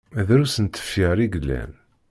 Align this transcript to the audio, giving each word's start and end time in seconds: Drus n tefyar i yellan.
Drus 0.27 0.55
n 0.63 0.65
tefyar 0.67 1.17
i 1.25 1.27
yellan. 1.33 1.71